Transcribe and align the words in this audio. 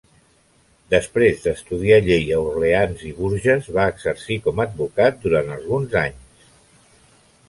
Després 0.93 1.41
d'estudiar 1.43 1.99
llei 2.07 2.31
a 2.37 2.39
Orleans 2.45 3.03
i 3.09 3.13
Bourges 3.19 3.69
va 3.75 3.85
exercir 3.97 4.39
com 4.47 4.63
a 4.63 4.65
advocat, 4.71 5.21
durant 5.27 5.53
alguns 5.57 5.95
anys. 6.03 6.49